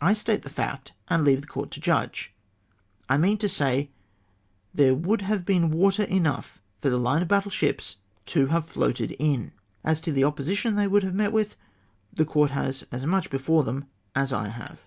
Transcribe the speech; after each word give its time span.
I 0.00 0.14
state 0.14 0.42
the 0.42 0.50
fact, 0.50 0.94
and 1.06 1.24
leave 1.24 1.42
the 1.42 1.46
Court 1.46 1.70
to 1.70 1.80
judge. 1.80 2.34
I 3.08 3.16
mean 3.16 3.38
to 3.38 3.48
say, 3.48 3.92
there 4.74 4.96
looidd 4.96 5.20
have 5.22 5.44
been 5.46 5.70
ivater 5.70 6.08
enough 6.08 6.60
for 6.80 6.90
the 6.90 6.98
line 6.98 7.22
of 7.22 7.28
battle 7.28 7.52
ships 7.52 7.98
to 8.34 8.46
have 8.48 8.66
floated 8.66 9.12
in. 9.20 9.52
As 9.84 10.00
to 10.00 10.10
the 10.10 10.24
opposition 10.24 10.74
they 10.74 10.88
would 10.88 11.04
have 11.04 11.14
met 11.14 11.30
with, 11.32 11.54
the 12.12 12.24
Court 12.24 12.50
has 12.50 12.84
as 12.90 13.06
much 13.06 13.30
before 13.30 13.62
them 13.62 13.84
as 14.12 14.32
I 14.32 14.48
have." 14.48 14.80